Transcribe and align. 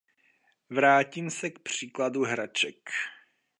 Vrátím 0.69 1.29
se 1.29 1.49
k 1.49 1.59
příkladu 1.59 2.23
hraček. 2.23 2.79